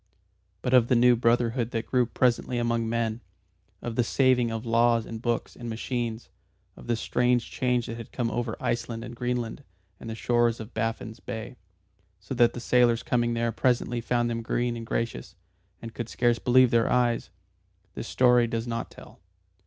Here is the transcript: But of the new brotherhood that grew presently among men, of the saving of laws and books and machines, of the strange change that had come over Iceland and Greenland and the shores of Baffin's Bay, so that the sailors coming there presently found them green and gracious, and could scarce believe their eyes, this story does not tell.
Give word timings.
But 0.63 0.73
of 0.73 0.87
the 0.87 0.95
new 0.95 1.15
brotherhood 1.15 1.69
that 1.69 1.85
grew 1.85 2.07
presently 2.07 2.57
among 2.57 2.89
men, 2.89 3.21
of 3.83 3.95
the 3.95 4.03
saving 4.03 4.49
of 4.49 4.65
laws 4.65 5.05
and 5.05 5.21
books 5.21 5.55
and 5.55 5.69
machines, 5.69 6.29
of 6.75 6.87
the 6.87 6.95
strange 6.95 7.51
change 7.51 7.85
that 7.85 7.97
had 7.97 8.11
come 8.11 8.31
over 8.31 8.57
Iceland 8.59 9.03
and 9.03 9.15
Greenland 9.15 9.63
and 9.99 10.09
the 10.09 10.15
shores 10.15 10.59
of 10.59 10.73
Baffin's 10.73 11.19
Bay, 11.19 11.55
so 12.19 12.33
that 12.33 12.53
the 12.53 12.59
sailors 12.59 13.03
coming 13.03 13.35
there 13.35 13.51
presently 13.51 14.01
found 14.01 14.27
them 14.27 14.41
green 14.41 14.75
and 14.75 14.87
gracious, 14.87 15.35
and 15.83 15.93
could 15.93 16.09
scarce 16.09 16.39
believe 16.39 16.71
their 16.71 16.89
eyes, 16.91 17.29
this 17.93 18.07
story 18.07 18.47
does 18.47 18.65
not 18.65 18.89
tell. 18.89 19.19